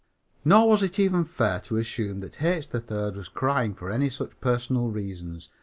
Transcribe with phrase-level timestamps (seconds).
[0.43, 2.67] Nor was it even fair to assume that H.
[2.71, 5.49] 3rd was crying for any such personal reasons.